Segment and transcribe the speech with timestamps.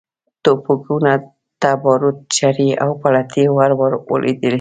[0.43, 1.13] ټوپکونو
[1.61, 3.71] ته باروت، چرې او پلتې ور
[4.09, 4.49] ولوېدې.